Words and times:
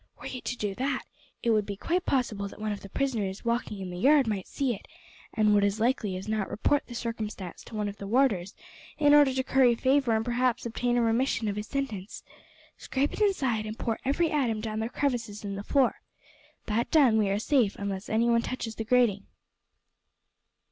"Were 0.19 0.25
you 0.25 0.41
to 0.41 0.57
do 0.57 0.73
that, 0.73 1.03
it 1.43 1.51
would 1.51 1.67
be 1.67 1.75
quite 1.75 2.07
possible 2.07 2.47
that 2.47 2.59
one 2.59 2.71
of 2.71 2.79
the 2.81 2.89
prisoners 2.89 3.45
walking 3.45 3.81
in 3.81 3.91
the 3.91 3.99
yard 3.99 4.25
might 4.25 4.47
see 4.47 4.73
it, 4.73 4.87
and 5.31 5.53
would 5.53 5.63
as 5.63 5.79
likely 5.79 6.15
as 6.17 6.27
not 6.27 6.49
report 6.49 6.87
the 6.87 6.95
circumstance 6.95 7.63
to 7.65 7.75
one 7.75 7.87
of 7.87 7.97
the 7.97 8.07
warders 8.07 8.55
in 8.97 9.13
order 9.13 9.31
to 9.31 9.43
curry 9.43 9.75
favour 9.75 10.15
and 10.15 10.25
perhaps 10.25 10.65
obtain 10.65 10.97
a 10.97 11.03
remission 11.03 11.47
of 11.47 11.55
his 11.55 11.67
sentence. 11.67 12.23
Scrape 12.77 13.13
it 13.13 13.21
inside 13.21 13.67
and 13.67 13.77
pour 13.77 13.99
every 14.03 14.31
atom 14.31 14.59
down 14.59 14.79
the 14.79 14.89
crevices 14.89 15.45
in 15.45 15.53
the 15.53 15.61
floor. 15.61 16.01
That 16.65 16.89
done, 16.89 17.19
we 17.19 17.29
are 17.29 17.37
safe 17.37 17.75
unless 17.77 18.09
anyone 18.09 18.41
touches 18.41 18.73
the 18.73 18.83
grating." 18.83 19.27